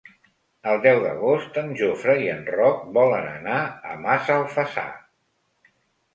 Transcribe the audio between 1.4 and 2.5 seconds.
en Jofre i en